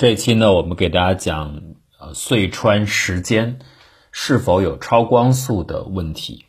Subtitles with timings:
[0.00, 1.60] 这期呢，我们给大家讲
[1.98, 3.58] 呃隧穿时间
[4.12, 6.46] 是否有超光速的问题。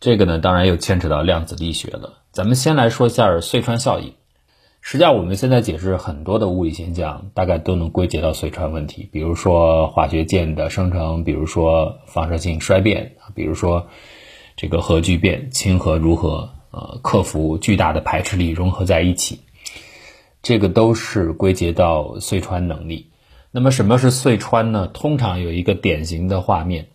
[0.00, 2.18] 这个呢，当然又牵扯到量子力学了。
[2.30, 4.12] 咱们先来说一下隧穿效应。
[4.82, 9.08] 实际上，我们现在解释很多的物理现象，大概都能归结到隧穿问题。
[9.10, 13.86] 比如说化学键的生成，比如说放射性衰变，比如说
[14.56, 19.40] 这个核聚变，氢核如何呃克服巨大的排斥力融合在一起。
[20.42, 23.10] 这个都是归结到隧穿能力。
[23.50, 24.86] 那么什么是隧穿呢？
[24.86, 26.88] 通常有一个典型的画面，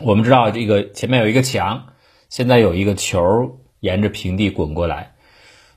[0.00, 1.88] 我们知道这个前面有一个墙，
[2.28, 5.14] 现在有一个球沿着平地滚过来。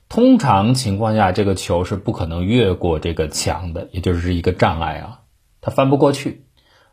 [0.08, 5.20] 通常情况下，这个球是不可能越过这个墙的，也就是一个障碍啊，
[5.60, 6.46] 它翻不过去。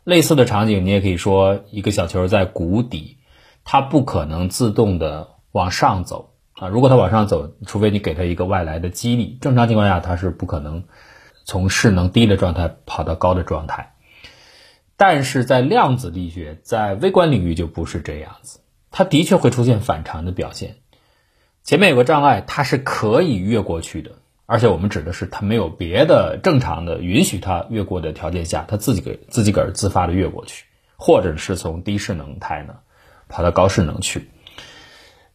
[0.04, 3.18] 类似的场景，你也可以说一个小球在谷底，
[3.64, 6.27] 它不可能自动的往上走。
[6.58, 10.84] 啊，如果它往上走，除非你给它一个外来的激励，正常情况下它是不可能
[11.44, 13.94] 从势能低的状态跑到高的状态。
[14.96, 18.58] 但是在量子力学，在微观领域就不是这样子，
[18.90, 20.78] 它的确会出现反常的表现。
[21.62, 24.12] 前面有个障碍，它是可以越过去的，
[24.46, 30.64] 而且我们指的是它没有别的正常的允许它越过的条件下，它自己给自己个儿自发的越过去，
[30.96, 32.78] 或者是从低势能态呢
[33.28, 34.28] 跑到高势能去。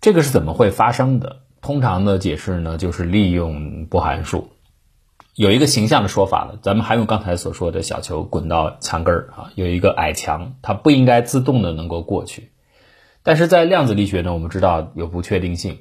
[0.04, 1.44] 这个是怎么会发生的？
[1.62, 4.50] 通常的解释呢，就是利用波函数。
[5.34, 12.52] 有一个形象的说法了，咱们还用刚才所说的小球滚到墙根儿啊，有一个矮墙，它不应该自动的能够过去。
[13.24, 15.78] 但是在量子力学呢，我们知道有不确定性，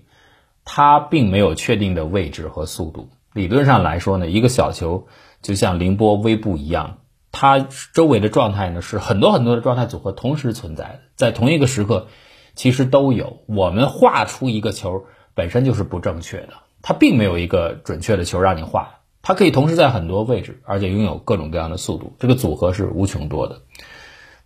[0.65, 3.09] 它并没有确定的位置和速度。
[3.33, 5.09] 理论上来说呢，一个小球
[5.43, 6.99] 就像凌波微步一样，
[7.33, 7.59] 它
[7.93, 12.07] 周围的状态呢是很多很多的状态组合同时存在的，在同一个时刻。
[12.55, 13.39] 其实都有。
[13.47, 19.01] 我们画出一个球本身就是不正确的，它并没有一个准确的球让你画。
[19.23, 22.15] 它可以同时在很多位置，而且拥有各种各样的速度。
[22.19, 23.63] 这个组合是无穷多的。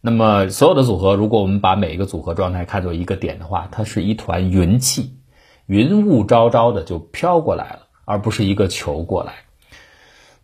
[0.01, 5.19] 那么所有的组合，如果我们把每一个组合状态看作一个点的话，它是一团云气，
[5.67, 9.33] 云雾昭昭的就飘过来了，而不是一个球过来。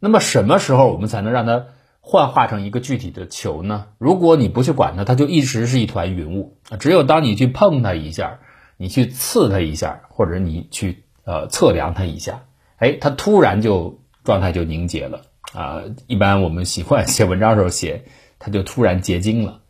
[0.01, 1.67] 那么什么时候我们才能让它？
[2.05, 3.87] 幻化成一个具体的球呢？
[3.97, 6.59] 如果你不去管它，它就一直是一团云雾。
[6.81, 8.41] 只有当你去碰它一下，
[8.77, 12.43] 你去刺它一下，或者你去呃测量它一下，
[12.77, 15.85] 哎，它突然就状态就凝结了啊！
[16.09, 18.05] 一般我们习惯写文章的时候写，
[18.41, 19.61] 它就突然结晶了。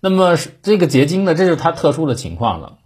[0.00, 2.78] 那么这个结晶呢，这就是它特殊的情况了。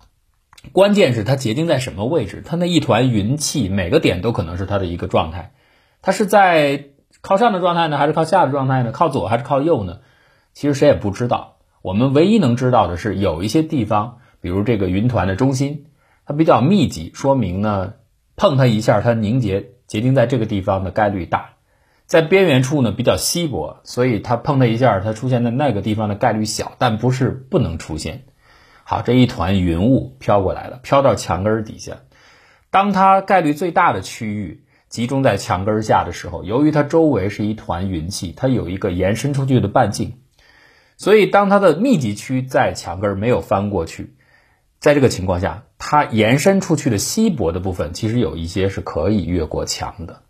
[0.72, 2.42] 关键是它结晶在什么位置？
[2.44, 5.54] 它那一团云气，每个点都可能是它的一个状态，
[6.02, 6.86] 它是在。
[7.24, 8.92] 靠上的状态呢，还是靠下的状态呢？
[8.92, 10.00] 靠左还是靠右呢？
[10.52, 11.56] 其实谁也不知道。
[11.80, 15.86] 我们唯一能知道的是，有一些地方，比如这个云团的中心，
[16.26, 17.94] 它比较密集，说明呢，
[18.36, 21.54] 碰它一下，它凝结结晶在这个地方的概率大；
[22.04, 28.24] 在边缘处呢，比较稀薄，所以它碰它一下，它出现在那个地方的概率小，但不是不能出现。
[28.84, 31.94] 好，这一团云雾飘过来了，飘到墙根底下，
[32.70, 34.60] 当它概率最大的区域。
[34.94, 40.20] 集中在墙根下的时候，由于它周围是一团云气，它有一个延伸出去的半径，
[40.96, 44.14] 所以当它的密集区在墙根没有翻过去，
[44.78, 50.22] 在这个情况下，它延伸出去的稀薄的部分，其实有一些是可以越过墙的。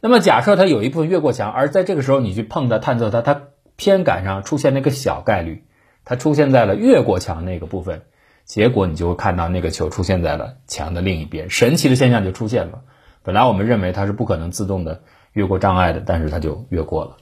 [0.00, 3.42] 那么假设它有一部分越过墙，而在这个时候你去碰它、探测它，它
[3.76, 5.66] 偏赶上出现那个小概率，
[6.04, 8.02] 它出现在了越过墙那个部分，
[8.44, 12.82] 结果你就会看到那个球出现在了墙的另一边，神奇的现象就出现了。
[13.24, 15.02] 本来我们认为它是不可能自动的
[15.32, 17.16] 越过障碍的，但是它就越过了，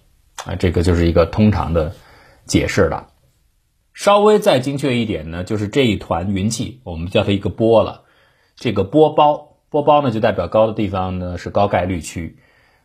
[0.44, 1.92] 啊，这个就是一个通常的
[2.44, 3.06] 解释了。
[3.94, 8.02] 稍微再精确一点呢，就是这一团云气，我们叫它一个波了。
[8.56, 12.38] 这个波包，波包呢就代表高的地方呢是高概率区，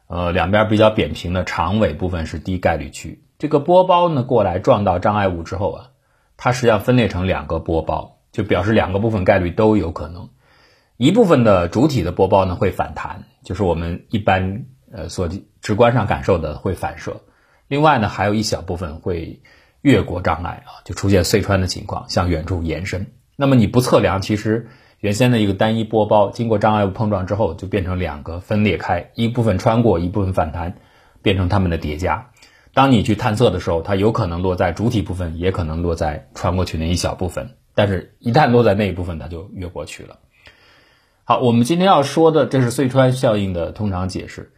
[0.08, 3.24] 呃，两边比较扁平的长尾部分是低概率区。
[3.40, 5.90] 这个波包呢过来撞到障碍物之后啊，
[6.38, 10.30] 它实际上分裂成两个波包，就表示两个部分概率都有可能。
[10.98, 15.30] 一部分的主体的波包呢会反弹，就是我们一般呃所
[15.62, 17.22] 直观上感受的会反射。
[17.68, 19.42] 另外呢，还有一小部分会
[19.82, 23.08] 越过障碍啊，就出现碎穿的情况，向远处延伸。
[23.36, 24.70] 那么你不测量，其实
[25.00, 30.78] 原先的一个单一波包经过障碍物碰撞之后，就变成两个分裂开，一部分穿过，一部分反弹，
[31.22, 32.32] 变成它们的叠加。
[32.74, 37.58] 当你去探测的时候，它有可能落在主体部分，也可能落在穿过去那一小部分。
[37.76, 40.18] 但是，一旦落在那一部分，它就越过去了。
[41.30, 44.54] 好，我们今天要说的这是隧穿效应的通常解释。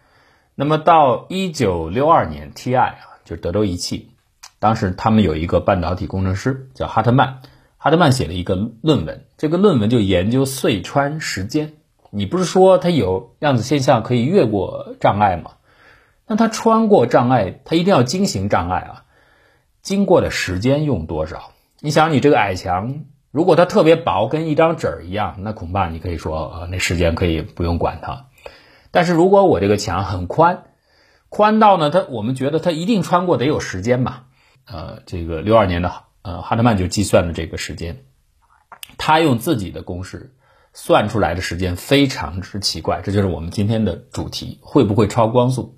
[0.53, 2.95] 那么到一九六二年，TI 啊，
[3.25, 4.11] 就是德州仪器，
[4.59, 7.41] 当时他们有一个半导体工程师叫哈特曼，
[7.79, 11.73] 哈特曼写了一个论文，这个论文就研究隧穿时间。
[12.11, 15.53] 你不是说它有量子现象可以越过障碍吗？
[16.27, 19.05] 那它穿过障碍，它一定要经行障碍啊，
[19.81, 21.51] 经过的时间用多少？
[21.79, 28.25] 你想，你这个矮墙，如果它特别薄，跟一张纸儿一样，那恐怕你可以说，呃，那时间可以不用管它。
[28.91, 30.63] 但是如果我这个墙很宽，
[31.29, 34.25] 宽到呢，它我们觉得它一定穿过得有时间吧？
[34.65, 35.91] 呃，这个六二年的
[36.23, 38.03] 呃哈特曼就计算了这个时间，
[38.97, 40.33] 他用自己的公式
[40.73, 45.77] 算出来的时间非常之奇怪，这就是我们今天的主题：会不会超光速？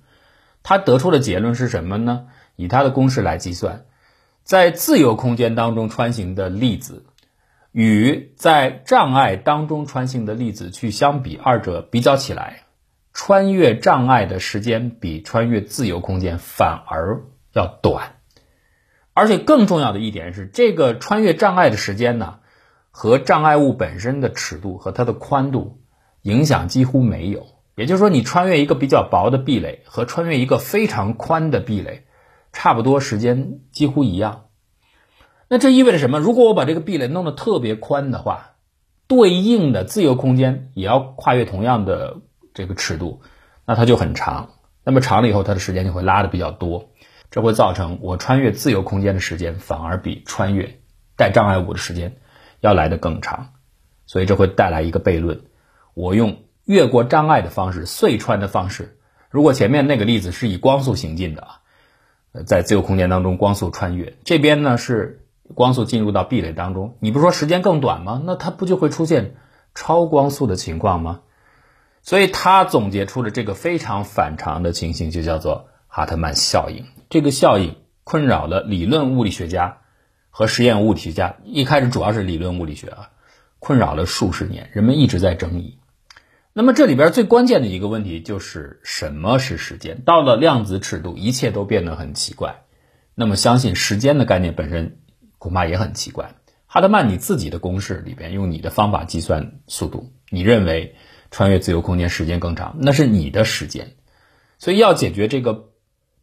[0.64, 2.28] 他得出的结论是什么呢？
[2.56, 3.86] 以他的公式来计算，
[4.44, 7.06] 在自由空间当中穿行的粒子
[7.72, 12.64] 与在障碍当中穿行的粒子去相比，二者比较起来。
[13.14, 18.16] 穿越障碍的时间比穿越自由空间反而要短，
[19.14, 22.40] 而且更重要的一点是，这个穿越障碍的时间呢，
[22.90, 25.82] 和障碍物本身的尺度和它的宽度
[26.22, 27.48] 影响几乎没有。
[27.76, 32.06] 也就是说，你穿越一个比较薄的壁垒和穿越一个非常宽的壁垒，
[32.54, 34.46] 差不多时间几乎一样。
[35.52, 36.20] 那这意味着什么？
[36.20, 38.52] 如果我把这个壁垒弄得特别宽的话，
[39.08, 42.22] 对应的自由空间也要跨越同样的。
[42.54, 43.22] 这个尺度，
[43.66, 44.50] 那它就很长。
[44.84, 46.90] 那么长了以后，它的时间就会拉的比较多，
[47.30, 50.80] 这会造成我穿越自由空间的时间反而比穿越
[51.16, 52.18] 带障碍物的时间
[52.60, 53.54] 要来的更长。
[54.06, 55.44] 所以这会带来一个悖论：
[55.94, 58.98] 我用越过障碍的方式，隧穿的方式，
[59.30, 61.62] 如果前面那个例子是以光速行进的啊，
[62.46, 65.21] 在自由空间当中光速穿越，这边呢是
[65.54, 68.22] 光速进入到壁垒当中，你不是说时间更短吗？
[68.26, 69.36] 那它不就会出现
[69.76, 71.22] 超光速的情况吗？
[72.04, 76.86] 所以他总结出了这个非常反常的情形，就叫做哈特曼效应。
[77.12, 79.78] 这个效应困扰了理论物理学家
[80.32, 81.36] 和实验物理学家。
[81.44, 83.10] 一开始主要是理论物理学啊，
[83.60, 85.78] 困扰了数十年，人们一直在争议。
[86.54, 90.02] 那么这里边最关键的一个问题就是什么是时间？
[90.02, 92.64] 到了量子尺度，一切都变得很奇怪。
[93.14, 94.98] 那么相信时间的概念本身
[95.42, 96.36] 恐怕也很奇怪。
[96.68, 100.96] 哈德曼，你自己的公式里边用你的方法计算速度，你认为？
[101.34, 103.96] 穿越自由空间时间更长，那是你的时间，
[104.60, 105.70] 所以要解决这个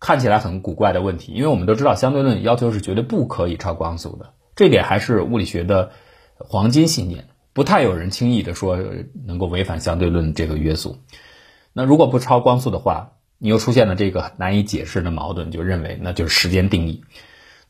[0.00, 5.92] 看起来很古怪的问题，因为我们都知道相对论要求是绝对不可以超光速的，这点还是物理学的
[6.36, 8.78] 黄金信念，不太有人轻易的说
[9.24, 10.98] 能够违反相对论这个约束。
[11.72, 17.02] 那如果不超光速的话，你又出现了这个难以解释的矛盾，就认为那就是时间定义。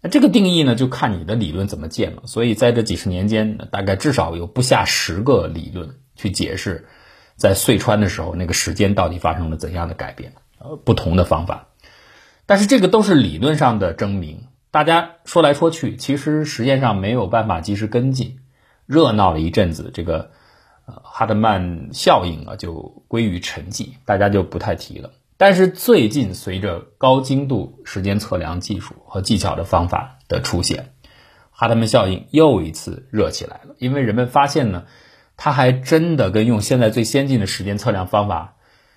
[0.01, 2.23] 那这个定义呢，就看你的理论怎么建了。
[2.27, 6.87] 所以在这几十年间，大概至少有不下十个理论去解释。
[7.37, 10.33] 在隧穿的时候，那个时间到底发生了怎样的改变？
[10.59, 11.69] 呃，不同的方法，
[12.47, 14.49] 但是这个都是理论上的证明。
[14.73, 18.41] 大家说来说去，其实实验上没有办法及时跟进，
[18.87, 20.33] 热闹了一阵子，这个
[20.85, 25.13] 呃哈德曼效应啊就归于沉寂，大家就不太提了。
[25.39, 30.93] 但是最近随着高精度时间测量技术和技巧的方法的出现，
[31.51, 34.85] 哈德曼效应又一次热起来了，因为人们发现呢。
[35.41, 38.57] 它还真的跟用现在最先进的时间测量方法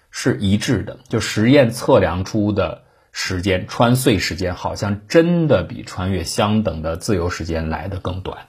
[0.09, 8.47] 是一致的，就实验测量出的时间穿隧时间，好像真的比穿越相等的自由时间来的更短。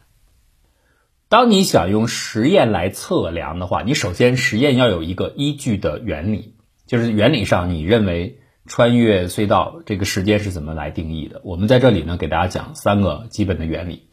[1.29, 6.52] 当你想用实验来测量的话，你首先实验要有一个依据的原理，
[6.93, 11.41] 就是原理上你认为穿越隧道这个时间是怎么来定义的？
[11.43, 14.09] 我们在这里呢，给大家讲三个基本的原理。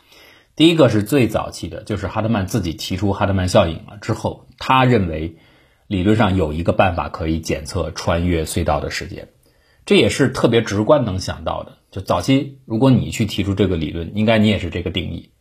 [0.55, 5.35] 第一个是最早期的，就是哈德曼自己提出哈德曼效应了之后，他认为
[5.87, 9.27] 理论上有一个办法可以检测穿越隧道的时间，
[9.85, 11.79] 这也是特别直观能想到的。
[11.91, 15.31] 就早期如果你去提出这个理论，应该你也是这个定义。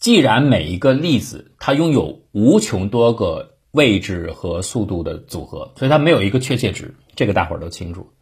[0.00, 8.12] 既然每一个粒子它拥有无穷多个位置和速度的组合，所以它没有一个确切值，这个大伙儿都清楚。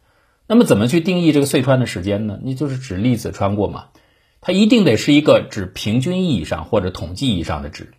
[0.47, 2.39] 那么怎么去定义这个隧穿的时间呢？
[2.41, 3.85] 你就是指粒子穿过嘛。
[4.41, 7.91] 它一定得是一个指平均意义上或者统计意义上的值。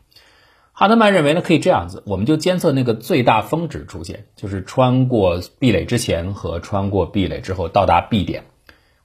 [0.73, 8.45] 哈德曼认为呢，可以这样子，我们就监测那个最大峰值出现，就是穿过壁垒之前和穿过壁垒之后到达 B 点，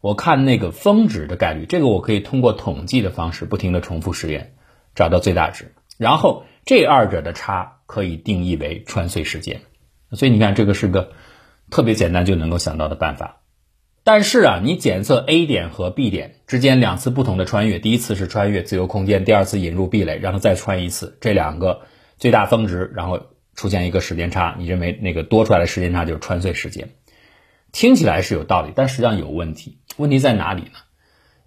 [0.01, 4.55] 我看那个峰值的概率，这个我可以通过统计的方式不停的重复实验，
[4.95, 9.61] 找到最大值，然后这二者的差可以定义为穿隧时间。
[10.11, 11.13] 所以你看，这个是个
[11.71, 13.41] 特别简单就能够想到的办法。
[14.03, 21.81] 但是啊，你检测 A 点和 B 点之间两次不同的穿越，第一次是穿越自由空间，第二次引入壁垒，然后再穿一次，这两个
[22.17, 23.19] 最大峰值，然后
[23.55, 26.91] 出现一个时间差，你认为那个多出来的时间差就是穿隧时间？
[27.73, 29.79] 听起来是有道理，但实际上有问题。
[29.97, 30.79] 问题在哪里呢？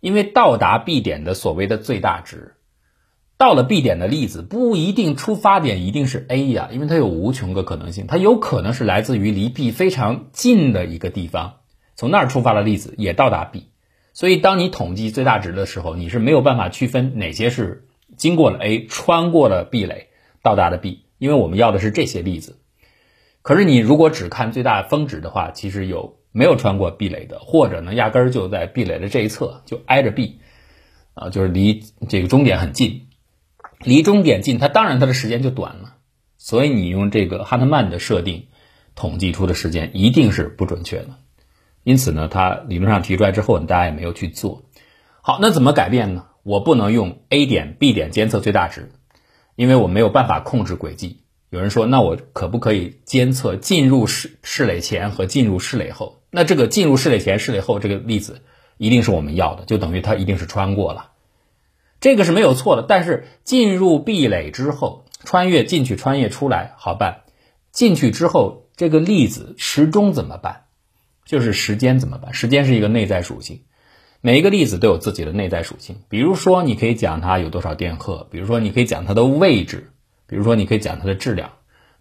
[0.00, 2.56] 因为到达 B 点的所谓的最大值，
[3.40, 11.54] 到了 B 点的粒子不一定出发点一定是 A 呀，因为它有无穷个可能性，它有可能是来自于离 B 非常近的一个地方。
[11.97, 13.70] 从那儿出发的粒子也到达 B，
[14.12, 17.87] 所以当你统计最大值的时候，你是没有办法区分哪些是
[18.18, 20.09] 经过了 A 穿过了壁垒
[20.42, 22.59] 到达的 B，因为我们要的是这些例子。
[23.40, 30.40] 可是你如果只看最大峰值的话，其实有没有穿过壁垒的，或者呢压根儿就在壁垒的这一侧就挨着 B，
[31.14, 33.06] 啊，就是离这个终点很近，
[33.84, 35.94] 离终点近，它当然它的时间就短了。
[36.37, 38.46] 所以你用这个哈特曼的设定
[38.94, 41.16] 统计出的时间一定是不准确的。
[41.82, 44.64] 因此呢，它理论上提出来之后，大家也没有去做。
[45.22, 46.26] 好，那怎么改变呢？
[46.42, 48.92] 我不能用 A 点、B 点监测最大值，
[49.56, 51.25] 因为我没有办法控制轨迹。
[51.50, 56.22] 有人说，那我可不可以监测进入室室垒前和进入室垒后？
[56.30, 58.42] 那这个进入室垒前、室垒后这个粒子
[58.78, 61.09] 一定是我们要的，就等于它一定是穿过了，
[62.00, 62.83] 这个是没有错的。
[62.83, 67.23] 但是进入壁垒之后，穿越进去，穿越出来好办。
[67.73, 70.64] 进去之后，这个粒子时钟怎么办？
[71.25, 72.35] 就是时间怎么办？
[72.35, 73.62] 时间是一个内在属性，
[74.21, 76.00] 每一个粒子都有自己的内在属性。
[76.09, 79.92] 比如说，你可以讲它有多少电荷，比如说你可以讲它的位置，
[80.26, 81.52] 比如说你可以讲它的质量，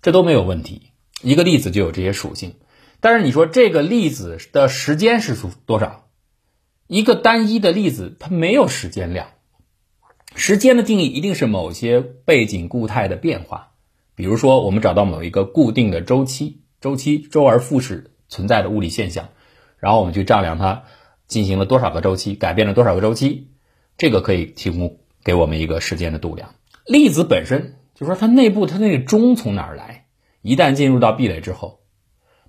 [0.01, 0.91] 这都没有问题。
[1.21, 2.55] 一个粒子就有这些属性。
[3.01, 6.07] 但是你说这个粒子的时间是多少？
[6.87, 9.27] 一个单一的粒子它没有时间量。
[10.35, 13.71] 时间的定义一定是某些背景固态的变化，
[14.15, 19.29] 比如说我们找到某一个固定的周期，周期周而复始存在的物理现象，
[19.79, 20.83] 然后我们去丈量它
[21.27, 23.47] 进行了多少个周期，改变了多少个周期，
[23.97, 26.55] 这个可以提供给我们一个时间的度量。
[26.85, 30.05] 粒子本身就说它内部它那个钟从哪儿来？
[30.41, 31.81] 一旦进入到壁垒之后，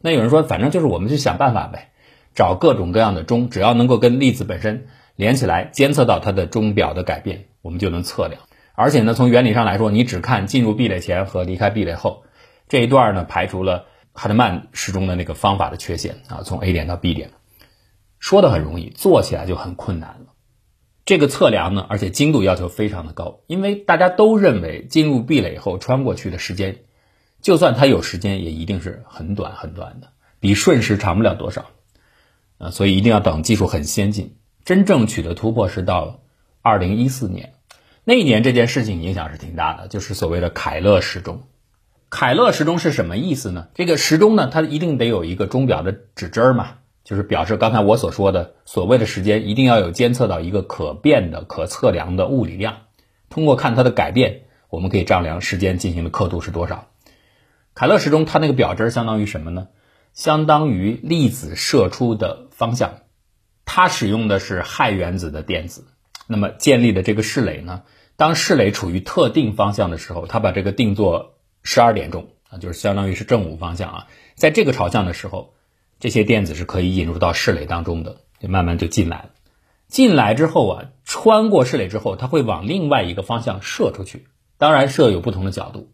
[0.00, 1.90] 那有人说反正就是我们去想办法呗，
[2.34, 7.46] 找各种各样的钟，只要能够跟粒子本身连起来，监测到它的钟表的改变。
[7.62, 8.42] 我们就能测量，
[8.74, 12.24] 而且呢，从原理上来说，你只看进入壁垒前和离开壁垒后
[12.68, 16.40] 这一段呢，排除了哈德曼时钟的那个方法的缺陷啊。
[16.42, 17.32] 从 A 点到 B 点，
[18.18, 20.32] 说的很容易，做起来就很困难了。
[21.04, 26.78] 这个测量呢，而且精度要求非常的高，因为大家都认为进入壁垒以后穿过去的时间，
[27.42, 31.66] 就算它有时间，也一定是很短很短的，比瞬时长不了多少
[32.56, 32.70] 啊。
[32.70, 36.22] 所以一定要等技术很先进，真正取得突破是到。
[36.62, 37.54] 二零一四年，
[38.04, 41.42] 那一年这件事情影响是挺大的，就是所谓的凯勒时钟。
[42.10, 43.68] 凯勒时钟是什么意思呢？
[43.74, 52.78] 这个时钟呢，它一定得有一个钟表的指针嘛，就是表示刚才我所说的所谓的时间，一定要有监测到一个可变的、可测量的物理量。
[53.30, 56.88] 通过看它的改变，我们可以丈量时间进行的刻度是多少。
[57.74, 59.68] 凯勒时钟它那个表针相当于什么呢？
[60.12, 62.96] 相当于粒子射出的方向，
[63.64, 65.86] 它使用的是氦原子的电子。
[66.32, 67.82] 那么建立的这个室垒呢？
[68.14, 71.34] 当室垒处于特定方向的时候，它把这个定做
[71.64, 74.06] 十二点钟啊，就是相当于是正午方向啊。
[74.37, 75.54] 在这个朝向的时候，
[75.99, 79.30] 这些电子是可以引入到室垒当中的，就慢慢就进来了。
[79.88, 84.28] 进来之后啊，穿过室垒之后，它会往另外一个方向射出去。
[84.56, 85.90] 当然射有不同的角度，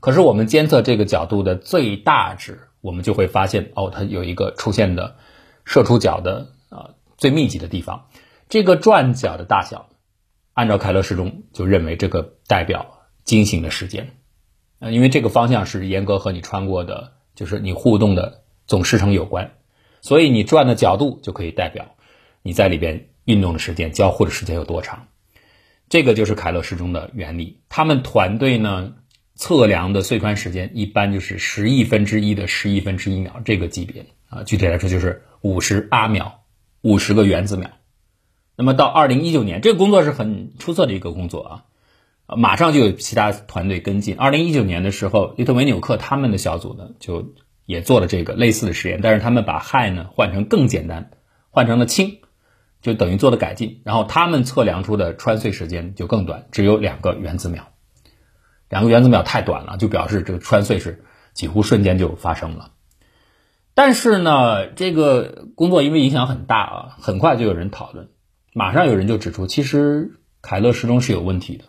[0.00, 5.14] 可是我们监测这个角度的最大值，我们就会发现哦，它有一个出现的
[5.64, 8.08] 射出角的啊最密集的地方。
[8.48, 9.88] 这个转角的大小，
[10.52, 14.16] 按照凯勒时钟就认为这个代表经行的时间，
[14.78, 19.54] 呃，因为这个方向是严格和你穿过的，就是你互动的总时程有关，
[20.00, 21.96] 所以你转的角度就可以代表
[22.42, 25.08] 你在里边运动的时间、交互的时间有多长。
[25.88, 27.60] 这个就是凯勒时钟的原理。
[27.68, 28.94] 他们团队呢
[29.34, 36.44] 测量的隧穿时间一般就是十亿分之一的十亿分之一秒这个级别啊，具体来说就是五十阿秒，
[36.82, 37.70] 五十个原子秒。
[38.56, 41.64] 那么到二零一九年，这个工作是很出色的一个工作啊，
[42.36, 44.16] 马上就有其他团队跟进。
[44.16, 47.34] 二零一九年的时候，利特维纽克他们的小组呢，就
[47.66, 51.10] 也做了这个类似的实验，但是他们把氦呢换成更简单，
[51.50, 52.20] 换成了氢，
[52.80, 53.82] 就等于做了改进。
[53.84, 57.68] 然后他们测量出的穿隧时间就更短，只有两个原子秒。
[58.70, 62.72] 两个原子秒太短了，就表示这个穿隧是几乎瞬间就发生了。
[63.74, 68.08] 但是呢，这个工作因为影响很大啊，很快就有人讨论。
[68.58, 71.64] 马上有人就指出，其实凯勒时钟是有问题的。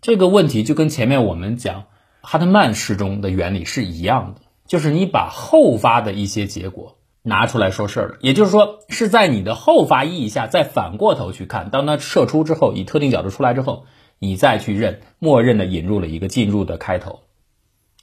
[0.00, 1.84] 这个问题就跟前面我们讲
[2.22, 13.84] 哈特曼时钟的原理是一样的，就是你把后发的一些结果拿出来说事儿了，也就是说是在你的后发意义下再反过头去看，当它射出之后，以特定角度出来之后，
[14.18, 17.24] 你再去认，默认的引入了一个进入的开头，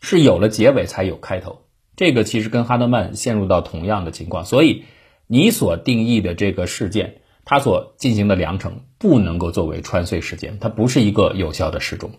[0.01, 1.61] 是有了结尾才有开头。
[1.95, 4.83] 这个其实跟哈特曼陷入到同样的情况，所以
[5.25, 7.15] 你所定义的这个事件。
[7.45, 12.11] 它所进行的量程不能够作为穿隧时间，它不是一个有效的时钟，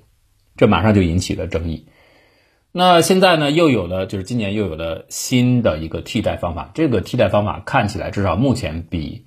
[0.56, 1.88] 这马上就引起了争议。
[2.76, 6.72] 那现在呢，又有了，就是今年又有了新的一个替代方法。
[6.74, 9.26] 这个替代方法看起来，至少目前比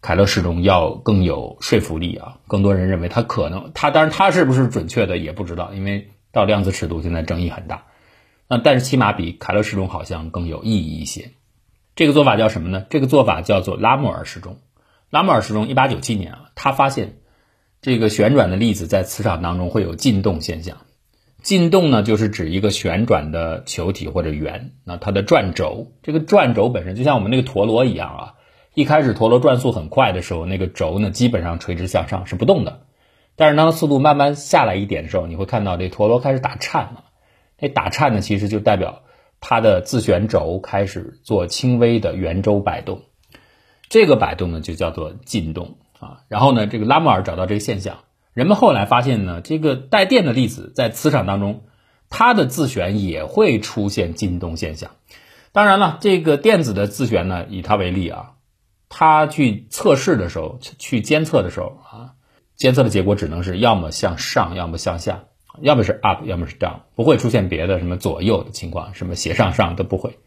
[0.00, 2.38] 凯勒时钟要更有说服力啊。
[2.48, 7.84] 更多人认为它可能，它当然它是不是准确的也不知道，因为到量子尺度现在争议很大。
[8.48, 11.30] 那但是起码比凯勒时钟好像更有意义一些。
[11.94, 12.84] 这个做法叫什么呢？
[12.90, 14.58] 这个做法叫做拉莫尔时钟。
[15.10, 17.16] 拉莫尔时钟一八九七年啊，他发现
[17.80, 20.78] 这个旋转的粒子在磁场当中会有进动现象。
[21.42, 28.34] 进动呢，就是指一个旋转的球体或者圆，那它的转轴，这个转轴本身就像我们那个陀螺一样啊。
[28.74, 32.82] 一开始陀螺转速很快的时候，那个轴呢基本上垂直向上是不动的。
[33.34, 37.04] 但是当速度慢慢下来一点的时候，你会看到这陀螺开始打颤了。
[37.58, 39.02] 那打颤呢，其实就代表
[39.40, 43.02] 它的自旋轴开始做轻微的圆周摆动。
[43.88, 46.20] 这个摆动呢就叫做进动啊。
[46.28, 47.98] 然后呢，这个拉莫尔找到这个现象。
[48.34, 51.64] 人们后来发现呢，这个带电的粒子在磁场当中，
[52.08, 54.92] 它的自旋也会出现进动现象。
[55.50, 58.34] 当然了，这个电子的自旋呢，以它为例啊，
[58.88, 62.12] 它去测试的时候，去监测的时候啊，
[62.54, 65.24] 监测的结果只能是要么向上，要么向下，
[65.60, 70.18] 要么是 up，要么是 down，不会出现别的什么左右的情况，什么斜上上都不会。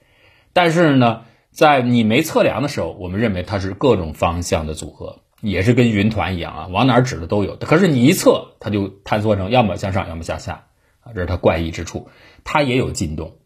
[0.51, 5.20] 但是呢，在你没测量的时候，我们认为它是各种方向的组合。
[5.43, 7.55] 也是跟云团一样啊，往哪指的都有。
[7.55, 10.65] 可是你一测，它就坍缩成要么向上，要么向下
[11.00, 12.10] 啊，这是它怪异之处。
[12.43, 13.38] 它也有进动，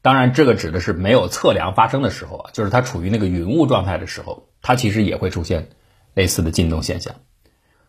[0.00, 5.68] 当然这个指的是没有测量发生的时候啊，就是它处于那个云雾状态的时候，它其实也会出现
[6.14, 7.16] 类似的进动现象。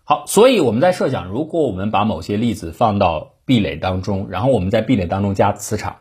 [0.03, 5.99] 好，所以我们在设想，如果我们把某些粒子放到壁垒当中，然后我们在壁垒当中加磁场，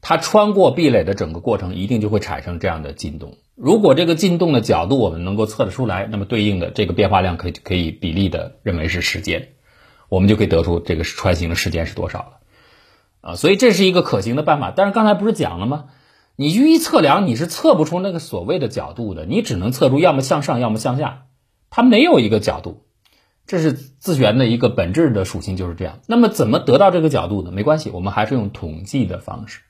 [0.00, 3.36] 它穿过壁垒的整个过程一定就会产生这样的进动。
[3.54, 9.48] 如果这个进动的角度我们能够测得出来，那么对应的这个变化量可以可以比例的认为是时间，
[10.08, 12.32] 我们就可以得出这个穿行的时间是多少了，
[13.20, 14.72] 啊，所以这是一个可行的办法。
[14.76, 15.86] 但是刚才不是讲了吗？
[16.36, 21.22] 你去一测量，你是测不出那个所谓的角度的，你只能测出要么向上，要么向下，
[21.70, 22.82] 它没有一个角度，
[23.46, 26.00] 这是自旋的一个本质的属性就是这样。
[26.06, 27.50] 那么怎么得到这个角度呢？
[27.52, 29.60] 没关系，我们还是用统计的方式，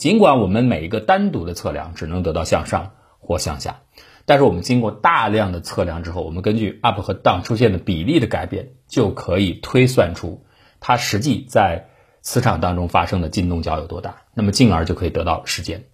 [0.00, 2.94] 尽管我们每一个单独的测量只能得到向上。
[3.22, 3.82] 或向下，
[4.24, 10.46] 但是我们经过大量的测量之后，我们根据 up 和 down 出现的比例的改变，就可以推算出
[10.80, 11.90] 它实际在
[12.22, 15.84] 磁场当中发生的进动角有多大，那么进而就可以得到时间。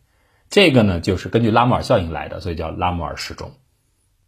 [0.48, 3.52] 这个呢，就是根据拉莫尔效应来的，所以叫拉莫尔时钟。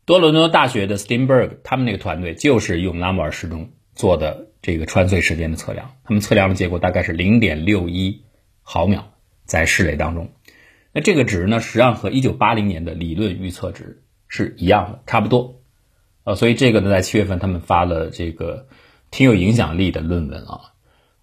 [0.05, 8.25] 多伦多大学的 Steinberg 他们那个团队就是用拉莫尔时钟做的这个穿隧时间的测量，他们测量的结果大概是零点六一
[8.63, 9.13] 毫秒，
[9.49, 10.31] 在室内当中。
[10.93, 15.61] 那这个值呢，实际上和一九八零年的理论预测值是一样的，差不多。
[16.23, 18.69] 呃，所以这个呢，在七月份他们发了这个
[19.11, 20.61] 挺有影响力的论文啊，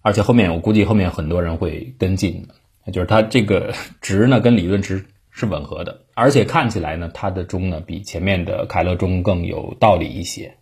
[0.02, 2.46] 而且后面我估计后面很多人会跟进
[2.84, 10.56] 的，就是它这个 值呢跟理论值是吻合的，而且看起来呢，它的钟呢比前面的凯勒钟更有道理一些。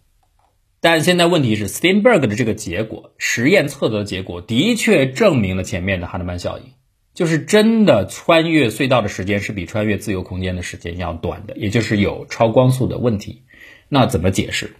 [0.80, 6.64] 但现在问题是，Steinberg 的这个结果，实验测得的结果的确证明了前面的哈德曼效应。
[7.14, 13.44] 就是真的穿越隧道的时间是比穿越自由空间的时间要短的，也就是有超光速的问题。
[13.88, 14.74] 那怎么解释？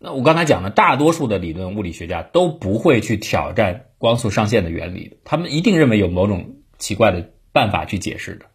[0.00, 8.46] 那我刚才讲的，大多数的理论物理学家都不会去挑战光速上限的原理，他们一定认为有某种奇怪的办法去解释的。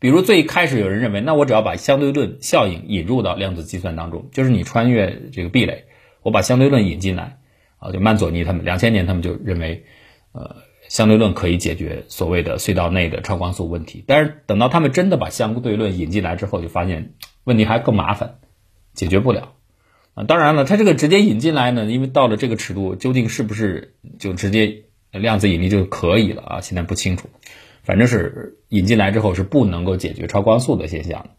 [0.00, 5.84] 比如最开始有人认为，那我只要把相对论效应引入到量子计算当中，就是你穿越这个壁垒，
[6.22, 7.38] 我把相对论引进来，
[7.78, 9.84] 啊，就曼佐尼他们两千年他们就认为，
[10.32, 10.56] 呃。
[10.88, 18.36] 相对论可以解决所谓的隧道内的超光速问题，但是等到他们真的把相对论引进来之后，就发现问题还更麻烦，
[18.94, 19.52] 解决不了。
[20.14, 26.60] 啊，当然了，它这个直接引进来呢，因为到了这个尺度，究竟是不是就直接量子引力就可以了啊？
[26.60, 27.28] 现在不清楚，
[27.82, 31.30] 反正是引进来之后是不能够解决超光速的现象的。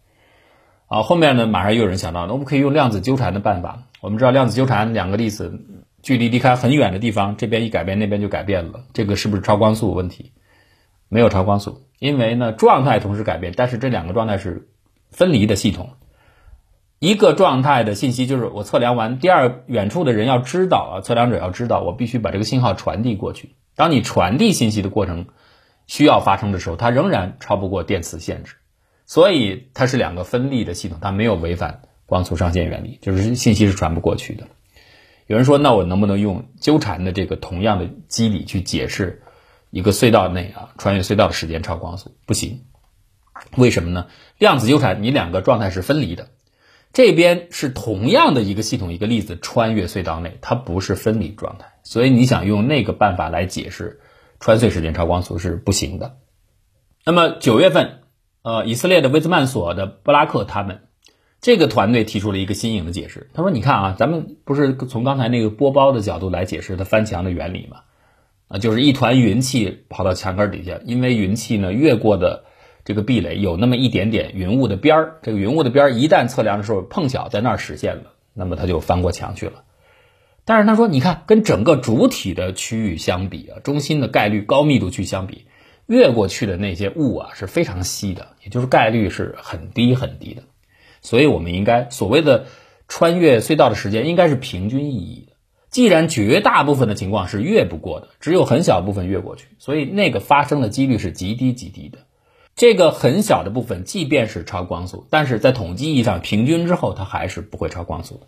[0.86, 3.84] 啊，后面呢，马上又有人想到，那我们可以用量子纠缠的办法。
[4.00, 5.60] 我们知道量子纠缠两个粒子。
[6.08, 8.86] 距离离开很远的地方，这边一改变，那边就改变了。
[8.94, 10.32] 这个是不是超光速问题？
[11.10, 14.70] 没有超光速，因为呢状态同时改变，但是这两个状态是
[15.10, 15.90] 分离的系统。
[16.98, 23.56] 一个状态的信息就是我测量完，第二远处的人要知道啊，测量者要知道，我必须把这个信号传递过去。
[23.76, 25.26] 当你传递信息的过程
[25.86, 28.54] 需要发生的时候，它仍然超不过电磁限制，
[29.04, 34.46] 所以它是两个分立的系统，它没有违反光速上限原理，就是信息是传不过去的。
[35.28, 39.22] 有人说，那我能不能用纠缠的这个同样的机理去解释
[39.68, 42.16] 一个隧道内啊穿越隧道的时间超光速？
[42.24, 42.64] 不行，
[43.54, 44.06] 为什么呢？
[44.38, 46.30] 量子纠缠，你两个状态是分离的，
[46.94, 54.00] 这边是同样的一个系统，一个粒子穿越隧道内，它不是分离状态，所以你想用那个办法来解释
[54.40, 56.16] 穿隧时间超光速是不行的。
[57.04, 58.00] 那么九月份，
[58.40, 60.87] 呃，以色列的威兹曼所的布拉克他们
[61.40, 63.28] 这个团队提出了一个新颖的解释。
[63.32, 67.78] 他说：“你看啊，咱们不是从刚才那个波包的角度来解释它翻墙的原理吗？
[68.48, 72.44] 啊，就是一团云气跑到墙根底下，因为云气呢越过的
[72.84, 79.64] 这个壁垒有那么一点点云雾的边儿，这个云雾的边儿一旦测量的时候碰巧在那儿实现了，那么它就翻过墙去了。
[80.44, 85.44] 但是他说，你看跟整个主体的区域相比啊，中心的概率高密度区相比。”
[85.86, 90.42] 越过去的那些雾啊是非常稀的，也就是概率是很低很低的，
[91.02, 92.46] 所以我们应该所谓的
[92.88, 95.32] 穿越隧道的时间应该是平均意义的。
[95.70, 101.98] 既然绝大部分的情况是越不过的，只有很小部分越过去，所以那个发生的几率是极低极低的。
[102.56, 108.22] 这个很小的部分，即便是超光速，但是在统计意义上平均之后，它还是不会超光速的。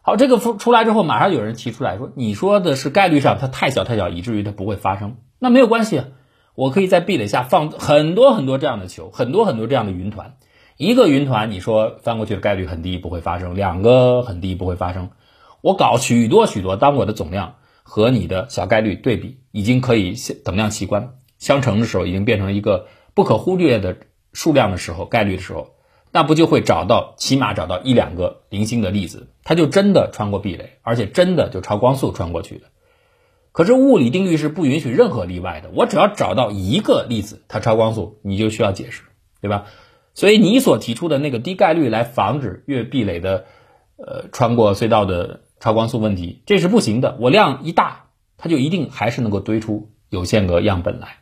[0.00, 6.02] 好，这个出出来之后，马上有人提出来说，你说的是概率上它太小太小，以至于它不会发生，那没有关系。
[6.54, 10.36] 我可以在壁垒下放很多很多这样的球，很多很多这样的云团。
[10.80, 15.10] 一个云团，你说翻过去的概率很低，不会发生；两个很低，不会发生。
[15.60, 23.98] 我搞许多许多，当我的总量和你的小概率对比，已经可以等量齐观相乘的时候，已经变成一个不可忽略的
[24.32, 25.68] 数量的时候，概率的时候，
[26.12, 32.68] 那不就会找到起码找到一两个零星的粒子，它就真的穿过壁垒，而且真的就超光速穿过去的。
[33.52, 35.68] 可是物理定律是不允许任何例外的。
[35.74, 39.02] 我只要找到一个粒子，它超光速，你就需要解释，
[39.42, 39.66] 对吧？
[40.20, 43.46] 所以你所提出的那个低概率来防止越壁垒的，
[43.96, 47.16] 呃，穿过隧道的超光速问题，这是不行的。
[47.20, 51.20] 我量一大，它就一定还是能够堆出有限个样本来。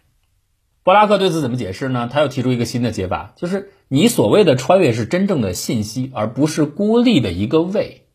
[0.82, 2.08] 布拉克对此怎么解释呢？
[2.10, 8.08] 他又提出一个新的解法，就是你所谓的穿越是真正的信息，而不是孤立的一个位。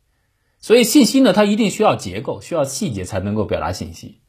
[0.59, 4.19] 所以信息呢，它一定需要结构，需要细节才能够表达信息。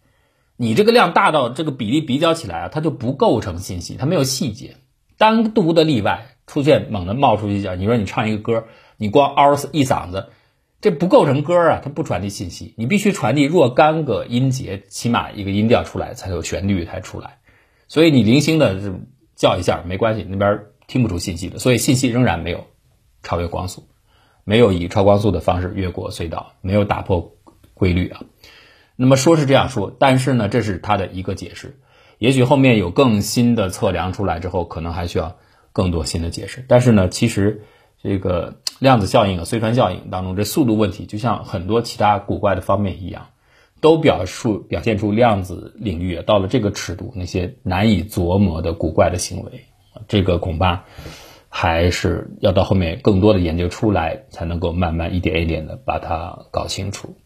[0.56, 4.76] 你这个量大到这个比例比较起来啊，它就不构成信息，它没有细节。
[5.16, 8.64] 单独的例外出现，猛的冒出一下，你说你唱一个歌，
[8.96, 10.30] 你光嗷一嗓子，
[10.80, 12.74] 这不构成歌啊，它不传递信息。
[12.76, 17.38] 你必须传递若干个音节，起码一个音调出来才有旋律才出来。
[17.88, 18.94] 所以你零星的
[19.34, 21.58] 叫一下没关系，那边听不出信息的。
[21.58, 22.66] 所以信息仍然没有
[23.22, 23.88] 超越光速。
[24.46, 27.32] 没有以超光速的方式越过隧道，没有打破
[27.72, 28.20] 规律啊。
[28.94, 31.80] 那么说是这样说，但是呢，这是它的一个解释。
[32.18, 35.38] 也许后面有更新的测量出来之后，可能还需要
[35.74, 36.64] 更多新的解释。
[36.66, 37.64] 但是呢，其实
[38.02, 43.26] 这个量子效应和隧穿效应当中，这速度问题就像很多其他古怪的方面一样，
[43.82, 49.66] 都表述表现出量子领域到了这个尺度，那些难以琢磨的古怪的行为，
[50.08, 50.84] 这个恐怕。
[51.56, 57.16] 还是要到后面更多的研究出来，才能够慢慢一点一点的把它搞清楚。